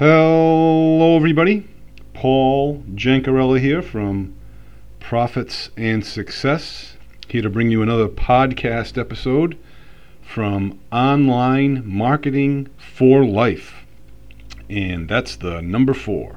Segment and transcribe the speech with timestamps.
[0.00, 1.68] Hello, everybody.
[2.14, 4.34] Paul Jancarella here from
[4.98, 6.96] Profits and Success,
[7.28, 9.58] here to bring you another podcast episode
[10.22, 13.84] from Online Marketing for Life.
[14.70, 16.36] And that's the number four.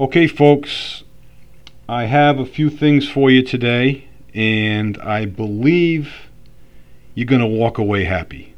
[0.00, 1.04] Okay, folks,
[1.88, 6.12] I have a few things for you today, and I believe
[7.14, 8.54] you're going to walk away happy.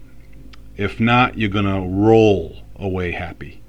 [0.78, 3.60] If not, you're going to roll away happy.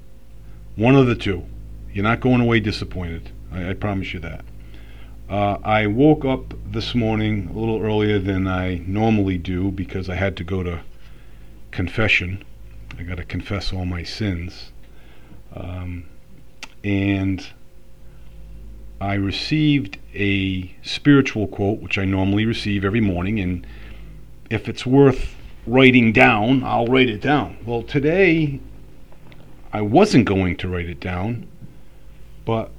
[0.80, 1.44] One of the two.
[1.92, 3.28] You're not going away disappointed.
[3.52, 4.46] I, I promise you that.
[5.28, 10.14] Uh, I woke up this morning a little earlier than I normally do because I
[10.14, 10.80] had to go to
[11.70, 12.42] confession.
[12.98, 14.72] I got to confess all my sins.
[15.54, 16.06] Um,
[16.82, 17.46] and
[19.02, 23.38] I received a spiritual quote, which I normally receive every morning.
[23.38, 23.66] And
[24.48, 25.34] if it's worth
[25.66, 27.58] writing down, I'll write it down.
[27.66, 28.60] Well, today
[29.72, 31.46] I wasn't going to write it down,
[32.44, 32.70] but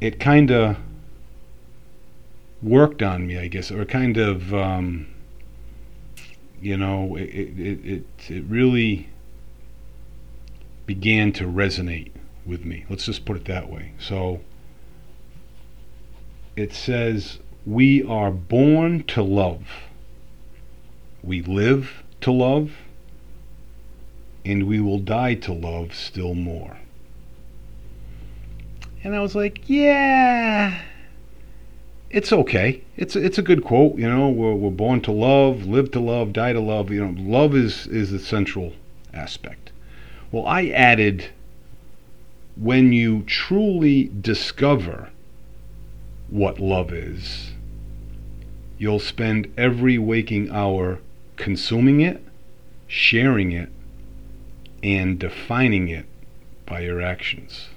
[0.00, 0.76] it kind of
[2.62, 5.08] worked on me, I guess, or kind of, um,
[6.60, 9.08] you know, it, it, it, it really
[10.86, 12.12] began to resonate
[12.46, 12.84] with me.
[12.88, 13.92] Let's just put it that way.
[13.98, 14.40] So
[16.56, 19.66] it says, We are born to love.
[21.22, 22.72] We live to love
[24.44, 26.78] and we will die to love still more.
[29.02, 30.80] And I was like, yeah,
[32.10, 32.82] it's okay.
[32.96, 33.98] It's it's a good quote.
[33.98, 36.90] You know, we're, we're born to love, live to love, die to love.
[36.90, 38.72] You know, love is is the central
[39.12, 39.72] aspect.
[40.32, 41.26] Well, I added
[42.56, 45.10] when you truly discover
[46.28, 47.52] what love is,
[48.78, 51.00] you'll spend every waking hour
[51.36, 52.22] consuming it,
[52.86, 53.68] sharing it,
[54.84, 56.04] and defining it
[56.66, 57.68] by your actions.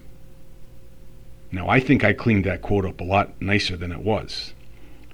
[1.54, 4.54] Now, I think I cleaned that quote up a lot nicer than it was.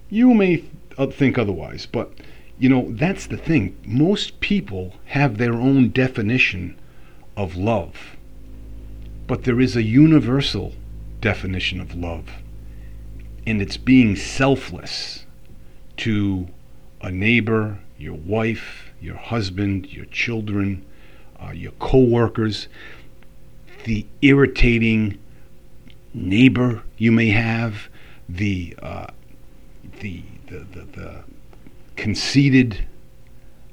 [0.09, 0.63] You may
[0.97, 2.11] uh, think otherwise, but
[2.57, 3.77] you know, that's the thing.
[3.85, 6.79] Most people have their own definition
[7.37, 8.15] of love,
[9.27, 10.73] but there is a universal
[11.21, 12.27] definition of love,
[13.45, 15.27] and it's being selfless
[15.97, 16.47] to
[17.01, 20.83] a neighbor, your wife, your husband, your children,
[21.43, 22.67] uh, your coworkers,
[23.83, 25.17] the irritating
[26.13, 27.89] neighbor you may have,
[28.29, 29.07] the uh,
[29.99, 31.23] the, the, the, the
[31.95, 32.85] conceited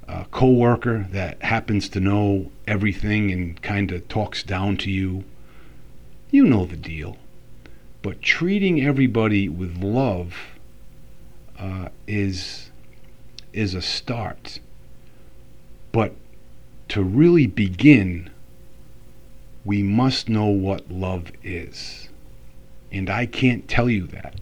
[0.08, 5.24] uh, coworker that happens to know everything and kind of talks down to you.
[6.30, 7.16] You know the deal.
[8.02, 10.34] But treating everybody with love
[11.58, 12.70] uh, is
[13.52, 14.60] is a start.
[15.92, 16.14] But
[16.90, 18.30] to really begin,
[19.64, 22.08] we must know what love is.
[22.90, 24.34] And I can't tell you that.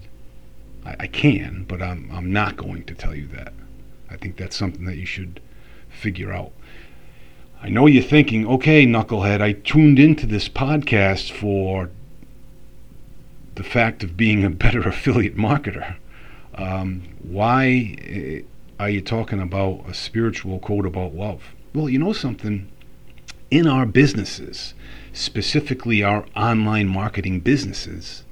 [0.85, 3.53] I, I, can, but I'm, I'm not going to tell you that.
[4.11, 5.41] I think that's something that you should
[5.91, 6.53] figure out.
[7.61, 11.91] I know you're thinking, okay, knucklehead, I tuned into this podcast for
[13.57, 15.97] the fact of being a better affiliate marketer.
[16.55, 18.41] Um, why eh,
[18.81, 21.43] are you talking about a spiritual quote about love?
[21.75, 22.71] Well, you know something?
[23.51, 24.75] In our businesses,
[25.13, 28.25] specifically our online marketing businesses,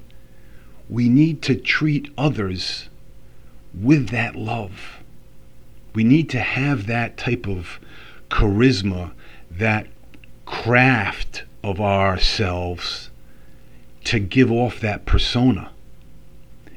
[0.89, 2.89] we need to treat others
[3.75, 5.03] with that love.
[5.95, 7.79] We need to have that type of
[8.31, 9.13] charisma,
[9.51, 9.87] that
[10.47, 13.11] craft of ourselves
[14.05, 15.73] to give off that persona.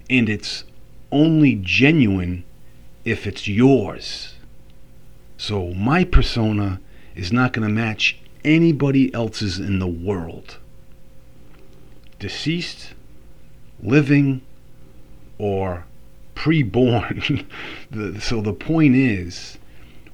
[0.10, 0.64] And it's
[1.12, 2.44] only genuine
[3.06, 4.36] if it's yours.
[5.40, 6.82] So my persona
[7.16, 10.58] is not going to match anybody else's in the world.
[12.20, 12.94] Deceased,
[13.82, 14.42] living,
[15.38, 15.86] or
[16.36, 17.48] pre-born.
[18.20, 19.58] so the point is,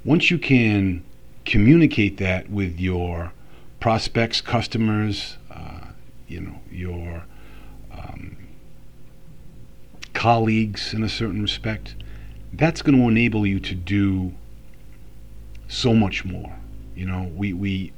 [0.04, 1.04] once you can
[1.44, 3.34] communicate that with your
[3.80, 5.88] prospects, customers, uh,
[6.28, 7.26] you know, your
[7.92, 8.38] um,
[10.14, 11.96] colleagues in a certain respect,
[12.54, 14.32] that's going to enable you to do
[15.68, 16.56] so much more.
[16.96, 17.92] You know, we, we,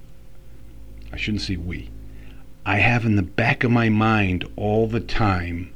[1.12, 1.90] I shouldn't say we,
[2.66, 5.74] I have in the back of my mind all the time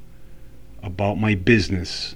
[0.83, 2.15] about my business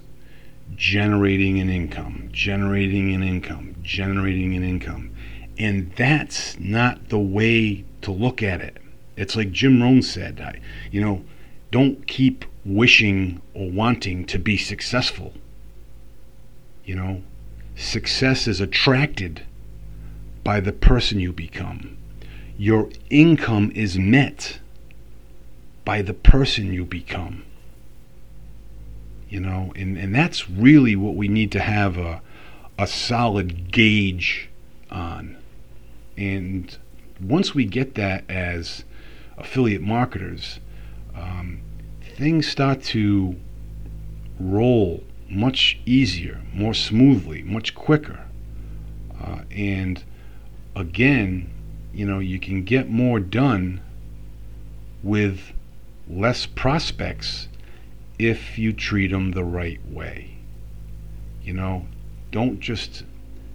[0.75, 5.11] generating an income, generating an income, generating an income.
[5.57, 8.77] And that's not the way to look at it.
[9.15, 10.59] It's like Jim Rohn said, I,
[10.91, 11.23] you know,
[11.71, 15.33] don't keep wishing or wanting to be successful.
[16.83, 17.23] You know,
[17.75, 19.43] success is attracted
[20.45, 21.97] by the person you become.
[22.57, 24.59] your income is met
[25.83, 27.43] by the person you become.
[29.27, 32.21] You know, and, and that's really what we need to have a,
[32.79, 34.49] a solid gauge
[34.89, 35.35] on.
[36.15, 36.77] And
[37.19, 38.85] once we get that as
[39.37, 40.59] affiliate marketers,
[41.13, 41.59] um,
[42.15, 43.35] things start to
[44.39, 48.25] roll much easier, more smoothly, much quicker.
[49.19, 50.03] Uh, and
[50.75, 51.49] again,
[51.93, 53.81] you know, you can get more done
[55.01, 55.51] with
[56.09, 57.47] less prospects
[58.19, 60.37] if you treat them the right way.
[61.43, 61.85] You know,
[62.31, 63.03] don't just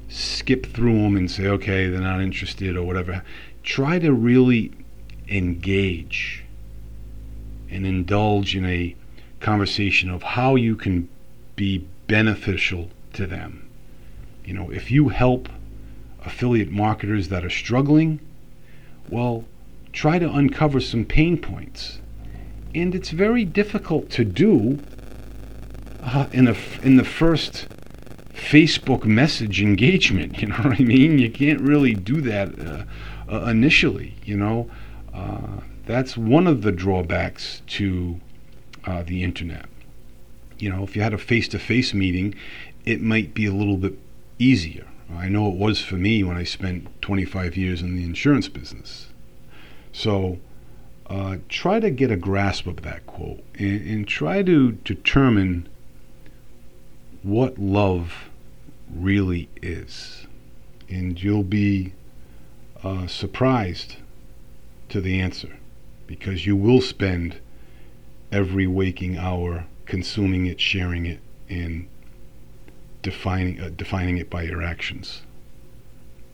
[0.08, 3.22] skip through them and say, okay, they're not interested or whatever.
[3.62, 4.72] Try to really
[5.28, 6.44] engage
[7.70, 8.96] and indulge in a
[9.38, 11.08] conversation of how you can
[11.56, 13.68] be beneficial to them.
[14.44, 15.48] You know, if you help
[16.24, 18.20] affiliate marketers that are struggling,
[19.08, 19.44] well,
[19.92, 22.00] try to uncover some pain points.
[22.74, 24.78] And it's very difficult to do
[26.02, 27.66] uh, in a in the first
[28.32, 30.38] Facebook message engagement.
[30.40, 31.18] You know what I mean?
[31.18, 32.84] You can't really do that uh,
[33.30, 34.14] uh, initially.
[34.24, 34.70] You know,
[35.12, 38.20] uh, that's one of the drawbacks to
[38.84, 39.66] uh, the internet.
[40.58, 42.34] You know, if you had a face-to-face meeting,
[42.84, 43.98] it might be a little bit
[44.38, 44.86] easier.
[45.16, 49.08] I know it was for me when I spent 25 years in the insurance business.
[49.92, 50.38] So
[51.08, 55.68] uh, try to get a grasp of that quote and, and try to determine
[57.22, 58.30] what love
[58.94, 60.26] really is.
[60.88, 61.92] And you'll be
[62.82, 63.96] uh, surprised
[64.88, 65.58] to the answer
[66.06, 67.40] because you will spend
[68.32, 71.88] every waking hour consuming it, sharing it, and
[73.02, 75.22] defining uh, defining it by your actions.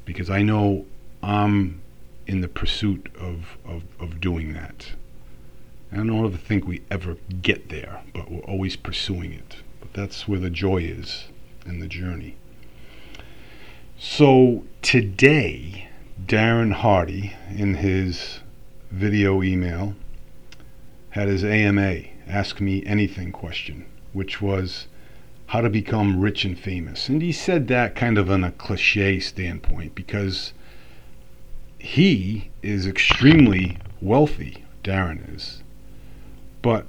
[0.05, 0.87] Because I know
[1.23, 1.81] I'm
[2.27, 4.93] in the pursuit of, of, of doing that.
[5.93, 9.57] I don't ever think we ever get there, but we're always pursuing it.
[9.81, 11.27] But that's where the joy is
[11.65, 12.37] in the journey.
[13.99, 15.89] So today,
[16.25, 18.41] Darren Hardy, in his
[18.91, 19.95] video email,
[21.11, 24.87] had his AMA, Ask Me Anything question, which was
[25.47, 27.09] how to become rich and famous.
[27.09, 30.53] And he said that kind of in a cliche standpoint because
[31.79, 35.63] he is extremely wealthy, Darren is.
[36.63, 36.87] But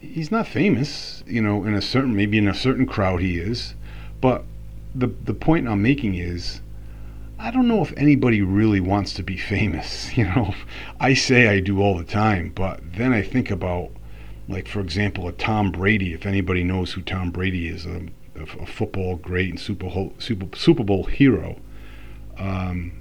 [0.00, 3.74] he's not famous, you know, in a certain maybe in a certain crowd he is.
[4.20, 4.44] But
[4.94, 6.60] the the point I'm making is
[7.38, 10.54] I don't know if anybody really wants to be famous, you know.
[10.98, 13.90] I say I do all the time, but then I think about
[14.48, 18.02] like for example a Tom Brady, if anybody knows who Tom Brady is, a,
[18.40, 21.56] a football great and Super Super Super Bowl hero.
[22.38, 22.92] Um,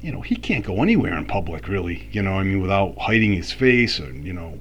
[0.00, 2.08] you know, he can't go anywhere in public, really.
[2.12, 4.58] You know, I mean, without hiding his face or you know,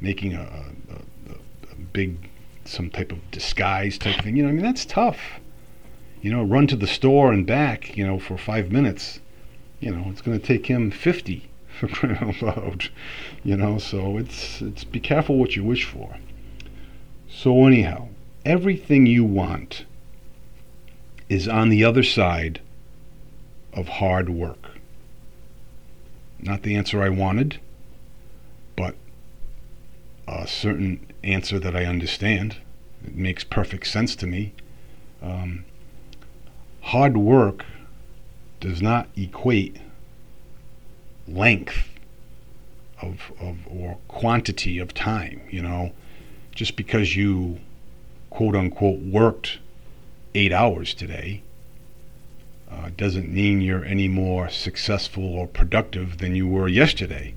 [0.00, 0.42] making a,
[0.90, 2.30] a, a big
[2.64, 4.36] some type of disguise type thing.
[4.36, 5.18] You know, I mean, that's tough.
[6.22, 7.96] You know, run to the store and back.
[7.96, 9.20] You know, for five minutes.
[9.80, 11.48] You know, it's going to take him fifty
[11.78, 12.88] for crying out loud.
[13.44, 16.16] You know, so it's it's be careful what you wish for.
[17.28, 18.08] So anyhow,
[18.44, 19.84] everything you want
[21.28, 22.60] is on the other side
[23.72, 24.70] of hard work.
[26.40, 27.60] Not the answer I wanted,
[28.76, 28.96] but
[30.28, 32.56] a certain answer that I understand.
[33.04, 34.52] It makes perfect sense to me.
[35.22, 35.64] Um,
[36.82, 37.64] hard work
[38.60, 39.78] does not equate
[41.28, 41.88] length
[43.00, 45.40] of, of or quantity of time.
[45.50, 45.92] You know,
[46.54, 47.60] just because you
[48.30, 49.58] quote unquote worked
[50.34, 51.42] eight hours today
[52.70, 57.34] uh, doesn't mean you're any more successful or productive than you were yesterday,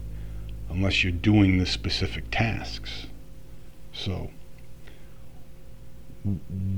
[0.70, 3.08] unless you're doing the specific tasks.
[3.92, 4.30] So,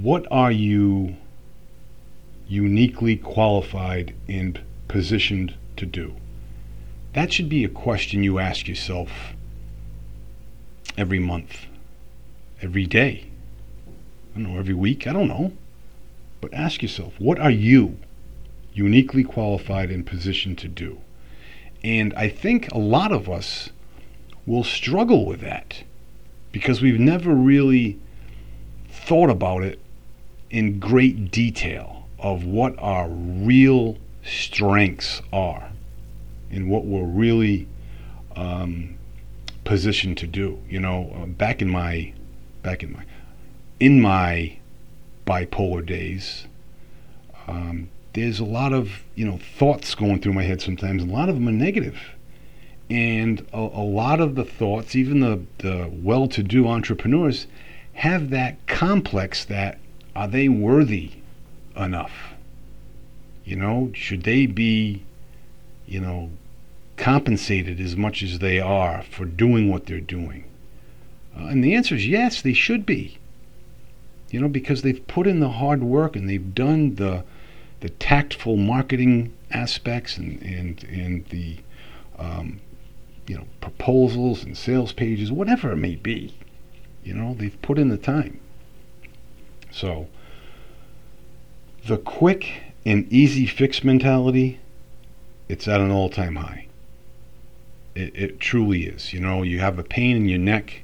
[0.02, 1.16] what are you
[2.48, 6.16] uniquely qualified and positioned to do?
[7.18, 9.10] That should be a question you ask yourself
[10.96, 11.66] every month,
[12.62, 13.32] every day.
[14.36, 15.54] I don't know, every week, I don't know.
[16.42, 17.98] But ask yourself, what are you
[18.72, 21.02] uniquely qualified and positioned to do.
[21.84, 23.72] And I think a lot of us
[24.46, 25.82] will struggle with that
[26.52, 28.00] because we've never really
[28.88, 29.80] thought about it
[30.52, 35.72] in great detail of what our real strengths are
[36.52, 37.68] and what we're really
[38.36, 38.98] um,
[39.64, 40.60] positioned to do.
[40.70, 42.14] You know, uh, back in my
[42.64, 43.04] back in my
[43.80, 44.58] in my
[45.26, 46.48] bipolar days,
[47.48, 51.04] um, there's a lot of you know thoughts going through my head sometimes.
[51.04, 52.00] A lot of them are negative.
[52.90, 57.46] And a, a lot of the thoughts, even the, the well to do entrepreneurs,
[57.94, 59.80] have that complex that
[60.16, 61.12] are they worthy
[61.76, 62.34] enough?
[63.46, 65.04] You know, should they be,
[65.88, 66.30] you know,
[66.98, 70.44] compensated as much as they are for doing what they're doing?
[71.36, 73.18] Uh, and the answer is yes, they should be.
[74.30, 77.24] You know, because they've put in the hard work and they've done the
[77.80, 81.58] the tactful marketing aspects and and and the
[82.18, 82.60] um,
[83.28, 86.34] you know proposals and sales pages, whatever it may be.
[87.04, 88.40] You know, they've put in the time.
[89.72, 90.08] So
[91.86, 94.60] the quick and easy fix mentality,
[95.50, 96.68] it's at an all-time high.
[97.96, 99.14] It, it truly is.
[99.14, 100.84] You know, you have a pain in your neck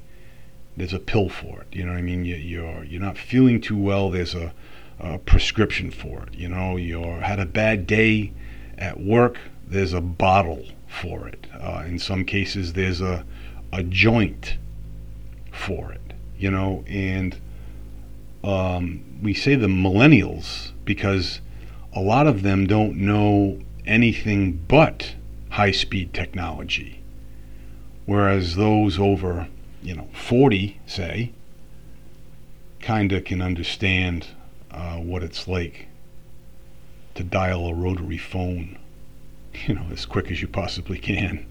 [0.76, 1.68] there's a pill for it.
[1.72, 2.24] You know what I mean?
[2.24, 4.10] You, you're you're not feeling too well.
[4.10, 4.52] There's a,
[4.98, 6.34] a prescription for it.
[6.34, 8.32] You know, you had a bad day
[8.76, 9.38] at work.
[9.66, 11.46] There's a bottle for it.
[11.54, 13.24] Uh, in some cases, there's a
[13.72, 14.56] a joint
[15.52, 16.00] for it.
[16.36, 17.36] You know, and
[18.42, 21.40] um, we say the millennials because
[21.92, 25.14] a lot of them don't know anything but
[25.50, 27.02] high speed technology,
[28.06, 29.48] whereas those over
[29.84, 31.30] you know, 40, say,
[32.80, 34.26] kind of can understand
[34.70, 35.86] uh, what it's like
[37.14, 38.78] to dial a rotary phone,
[39.66, 41.46] you know, as quick as you possibly can.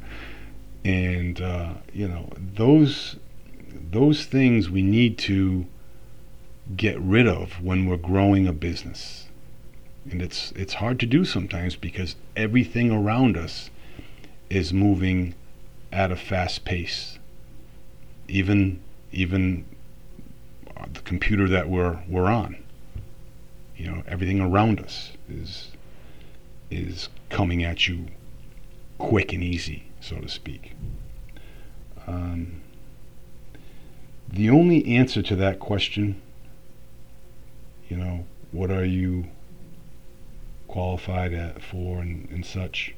[0.84, 3.18] And, uh, you know, those,
[3.92, 5.68] those things we need to
[6.76, 9.23] get rid of when we're growing a business.
[10.10, 13.70] And it's, it's hard to do sometimes because everything around us
[14.50, 15.36] is moving
[15.92, 17.20] at a fast pace
[18.28, 18.80] even
[19.12, 19.66] even
[20.92, 22.58] the computer that we're we're on.
[23.78, 25.72] You know, everything around us is
[26.70, 28.08] is coming at you
[28.98, 30.74] quick and easy, so to speak.
[32.08, 32.62] Um,
[34.30, 36.22] the only answer to that question,
[37.88, 39.26] you know, what are you
[40.74, 42.96] qualified at for and, and such?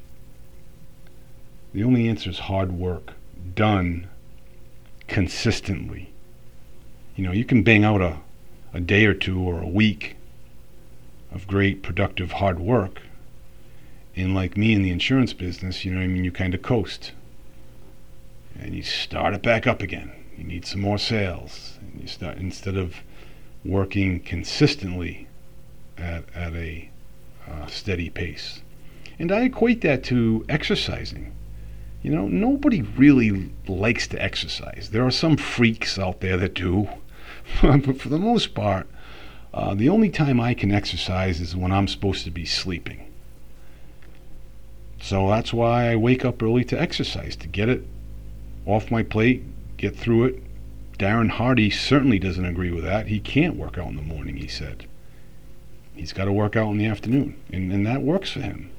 [1.74, 3.12] The only answer is hard work
[3.54, 4.08] done
[5.10, 6.14] consistently.
[7.18, 8.20] You know, you can bang out a,
[8.74, 10.16] a day or two or a week
[11.34, 13.02] of great, productive, hard work.
[14.16, 16.24] And like me in the insurance business, you know I mean?
[16.24, 17.12] You kind of coast.
[18.58, 20.14] And you start it back up again.
[20.38, 21.78] You need some more sales.
[21.82, 23.02] And you start, instead of
[23.66, 25.28] working consistently
[25.98, 26.90] at, at a
[27.50, 28.62] uh, steady pace.
[29.18, 31.32] And I equate that to exercising.
[32.02, 34.90] You know, nobody really likes to exercise.
[34.92, 36.88] There are some freaks out there that do,
[37.62, 38.88] but for the most part,
[39.54, 43.12] uh, the only time I can exercise is when I'm supposed to be sleeping.
[45.02, 47.86] So that's why I wake up early to exercise, to get it
[48.66, 49.44] off my plate,
[49.78, 50.44] get through it.
[50.98, 53.08] Darren Hardy certainly doesn't agree with that.
[53.08, 54.88] He can't work out in the morning, he said.
[55.96, 58.70] He's got to work out in the afternoon, and, and that works for him.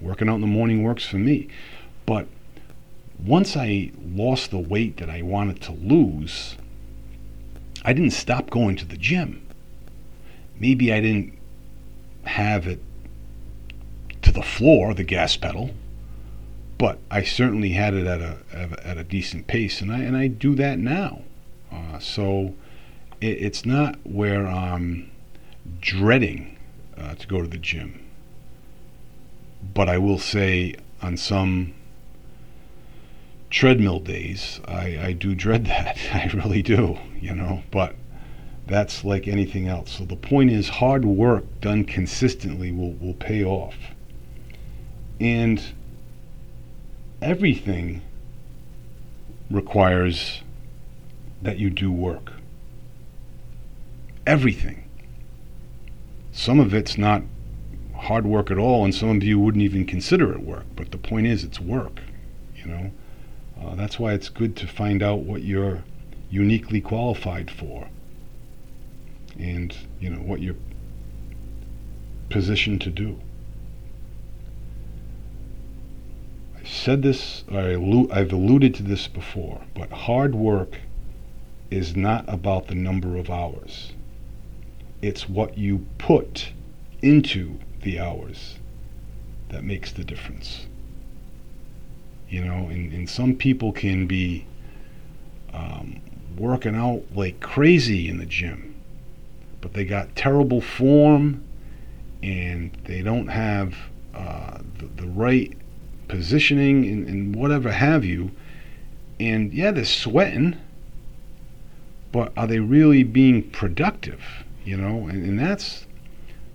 [0.00, 1.48] Working out in the morning works for me.
[2.06, 2.26] But
[3.18, 6.56] once I lost the weight that I wanted to lose,
[7.84, 9.46] I didn't stop going to the gym.
[10.58, 11.38] Maybe I didn't
[12.24, 12.80] have it
[14.22, 15.70] to the floor, the gas pedal,
[16.76, 18.38] but I certainly had it at a
[18.84, 21.22] at a decent pace, and I and I do that now.
[21.72, 22.54] Uh, so
[23.20, 25.09] it, it's not where I'm
[25.80, 26.56] dreading
[26.96, 28.08] uh, to go to the gym,
[29.74, 31.74] but I will say on some
[33.50, 35.98] treadmill days, I, I do dread that.
[36.12, 37.96] I really do, you know, but
[38.66, 39.98] that's like anything else.
[39.98, 43.74] So the point is, hard work done consistently will, will pay off.
[45.18, 45.62] And
[47.20, 48.02] everything
[49.50, 50.42] requires
[51.42, 52.32] that you do work.
[54.26, 54.84] Everything.
[56.32, 57.22] Some of it's not
[57.94, 60.64] hard work at all, and some of you wouldn't even consider it work.
[60.76, 62.00] But the point is, it's work,
[62.56, 62.90] you know.
[63.60, 65.82] Uh, that's why it's good to find out what you're
[66.30, 67.88] uniquely qualified for
[69.38, 70.56] and you know what you're
[72.28, 73.18] positioned to do.
[76.56, 77.74] I said this, I
[78.12, 80.78] I've alluded to this before, but hard work
[81.70, 83.92] is not about the number of hours.
[85.02, 86.52] It's what you put
[87.02, 88.58] into the hours
[89.48, 90.66] that makes the difference
[92.28, 94.46] you know and, and some people can be
[95.54, 96.00] um,
[96.36, 98.70] working out like crazy in the gym
[99.60, 101.42] but they got terrible form
[102.22, 103.74] and they don't have
[104.14, 105.56] uh, the, the right
[106.08, 108.30] positioning and, and whatever have you.
[109.18, 110.56] And yeah, they're sweating,
[112.12, 114.22] but are they really being productive?
[114.70, 115.84] You know, and, and that's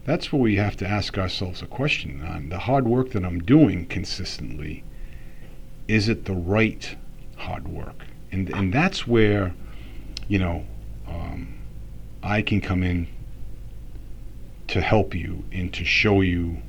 [0.06, 3.42] that's where we have to ask ourselves a question on the hard work that I'm
[3.42, 4.86] doing consistently.
[5.90, 6.96] Is it the right
[7.36, 8.06] hard work?
[8.32, 9.54] And and that's where,
[10.30, 10.66] you know,
[11.06, 11.60] um,
[12.24, 13.10] I can come in
[14.68, 16.60] to help you and to show you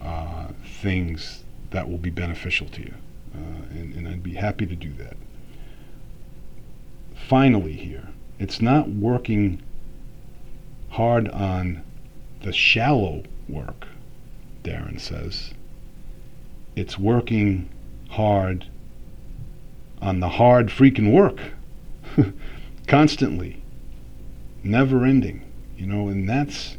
[0.00, 2.94] uh, things that will be beneficial to you.
[3.34, 5.16] Uh, and, and I'd be happy to do that.
[7.16, 9.60] Finally, here, it's not working
[10.94, 11.82] hard on
[12.42, 13.88] the shallow work,
[14.62, 15.52] Darren says.
[16.76, 17.68] It's working
[18.10, 18.66] hard
[20.00, 21.38] on the hard freaking work
[22.86, 23.60] constantly,
[24.62, 25.44] never ending,
[25.76, 26.76] you know, and that's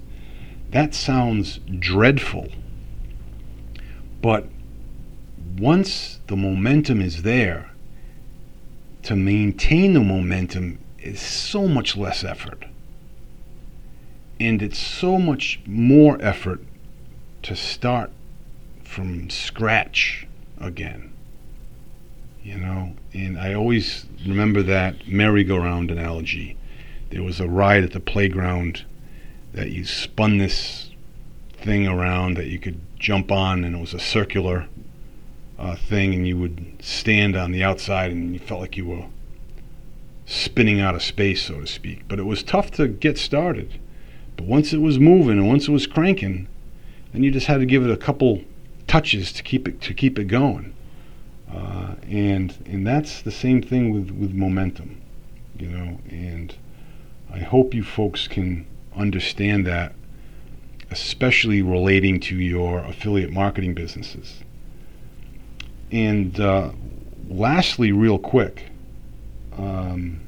[0.72, 2.48] that sounds dreadful.
[4.22, 4.48] But
[5.58, 7.70] once the momentum is there,
[9.04, 12.66] to maintain the momentum is so much less effort.
[14.40, 16.62] And it's so much more effort
[17.44, 18.12] to start
[18.84, 20.28] from scratch
[20.60, 21.14] again.
[22.44, 26.58] You know, and I always remember that merry-go-round analogy.
[27.10, 28.86] There was a ride at the playground
[29.54, 30.92] that you spun this
[31.54, 34.68] thing around that you could jump on, and it was a circular
[35.58, 39.06] uh, thing, and you would stand on the outside, and you felt like you were
[40.26, 42.08] spinning out of space, so to speak.
[42.08, 43.80] But it was tough to get started.
[44.38, 46.48] But once it was moving and once it was cranking,
[47.14, 48.42] then you just had to give it a couple
[48.88, 50.74] touches to keep it to keep it going.
[51.52, 55.02] Uh, and and that's the same thing with with momentum,
[55.58, 56.00] you know.
[56.10, 56.56] And
[57.32, 58.66] I hope you folks can
[58.96, 59.94] understand that,
[60.92, 64.42] especially relating to your affiliate marketing businesses.
[65.92, 66.72] And uh,
[67.30, 68.64] lastly, real quick,
[69.58, 70.22] um,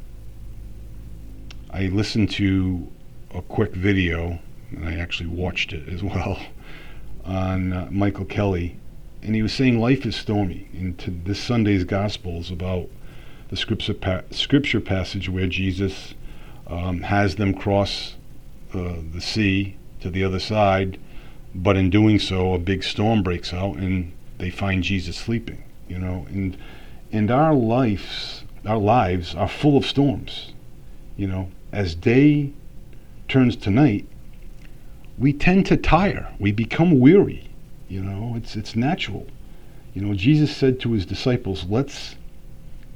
[1.72, 2.88] I listened to
[3.34, 4.40] a quick video,
[4.72, 6.40] and I actually watched it as well,
[7.26, 8.78] on uh, Michael Kelly,
[9.22, 10.68] and he was saying life is stormy.
[10.74, 12.88] And to this Sunday's gospel is about
[13.50, 16.14] the scripture, pa- scripture passage where Jesus
[16.68, 18.16] um, has them cross
[18.74, 21.00] uh, the sea to the other side,
[21.56, 25.64] but in doing so, a big storm breaks out, and they find Jesus sleeping.
[25.88, 26.58] You know, and
[27.12, 30.54] and our lives, our lives are full of storms.
[31.16, 32.54] You know, as day
[33.28, 34.06] turns to night,
[35.18, 36.34] we tend to tire.
[36.40, 37.50] We become weary.
[37.90, 39.28] You know, it's it's natural.
[39.94, 42.16] You know, Jesus said to his disciples, "Let's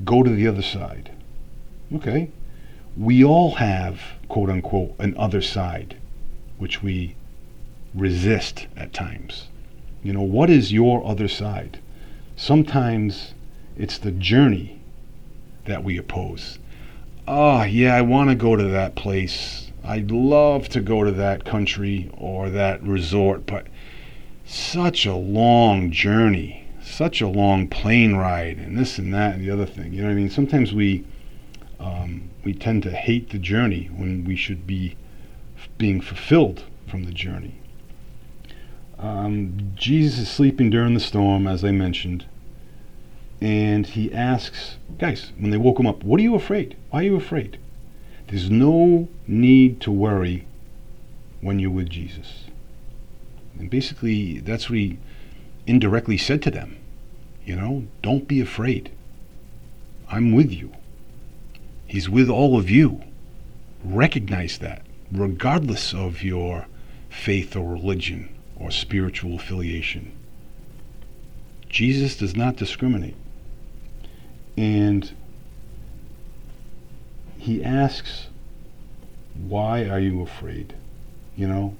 [0.04, 1.12] go to the other side."
[1.94, 2.30] Okay,
[2.98, 5.96] we all have quote unquote an other side,
[6.58, 7.16] which we
[7.94, 9.48] resist at times.
[10.04, 11.80] You know, what is your other side?
[12.36, 13.34] Sometimes
[13.78, 14.82] it's the journey
[15.66, 16.60] that we oppose.
[17.28, 19.71] Oh, yeah, I want to go to that place.
[19.84, 23.68] I'd love to go to that country or that resort, but
[24.46, 29.50] such a long journey, such a long plane ride, and this and that and the
[29.50, 29.94] other thing.
[29.94, 30.30] You know what I mean?
[30.30, 31.06] Sometimes we
[31.80, 34.96] um, we tend to hate the journey when we should be
[35.58, 37.56] f- being fulfilled from the journey.
[39.00, 42.26] Um, Jesus is sleeping during the storm, as I mentioned,
[43.42, 46.78] and he asks, guys, when they woke him up, what are you afraid?
[46.92, 47.58] Why are you afraid?
[48.32, 50.48] There's no need to worry
[51.42, 52.46] when you're with Jesus.
[53.60, 55.00] And basically, that's what he
[55.68, 56.78] indirectly said to them.
[57.44, 58.90] You know, don't be afraid.
[60.10, 60.72] I'm with you.
[61.86, 63.04] He's with all of you.
[63.84, 66.68] Recognize that, regardless of your
[67.10, 70.10] faith or religion or spiritual affiliation.
[71.68, 73.16] Jesus does not discriminate.
[74.56, 75.12] And
[77.42, 78.28] he asks,
[79.34, 80.76] Why are you afraid?
[81.36, 81.76] You know,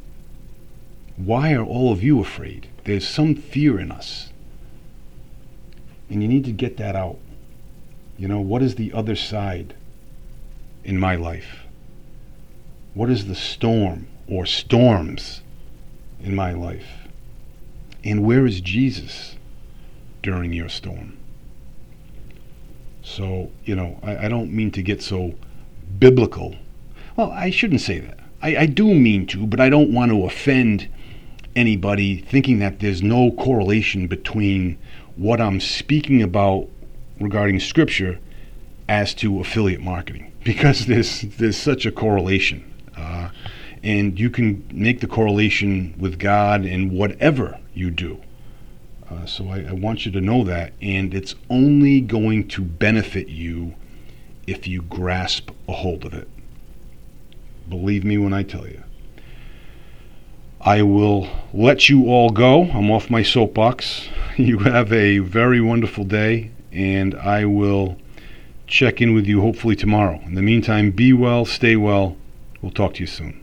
[1.18, 2.68] why are all of you afraid?
[2.86, 4.34] There's some fear in us.
[6.10, 7.20] And you need to get that out.
[8.18, 9.76] You know, what is the other side
[10.84, 11.68] in my life?
[12.96, 15.42] What is the storm or storms
[16.24, 17.08] in my life?
[18.04, 19.36] And where is Jesus
[20.24, 21.20] during your storm?
[23.04, 25.36] So, you know, I, I don't mean to get so
[26.02, 26.58] biblical.
[27.16, 28.20] Well, I shouldn't say that.
[28.42, 30.90] I, I do mean to, but I don't want to offend
[31.56, 34.78] anybody thinking that there's no correlation between
[35.16, 36.68] what I'm speaking about
[37.20, 38.20] regarding scripture
[38.90, 42.64] as to affiliate marketing because there's there's such a correlation
[42.98, 43.30] uh,
[43.84, 48.20] and you can make the correlation with God in whatever you do
[49.10, 53.28] Uh, so I, I want you to know that, and it's only going to benefit
[53.28, 53.76] you
[54.48, 56.28] if you grasp a hold of it.
[57.70, 58.84] Believe me when I tell you.
[60.60, 62.66] I will let you all go.
[62.66, 64.08] I'm off my soapbox.
[64.38, 67.98] You have a very wonderful day, and I will
[68.66, 70.22] check in with you hopefully tomorrow.
[70.26, 72.16] In the meantime, be well, stay well.
[72.62, 73.41] We'll talk to you soon.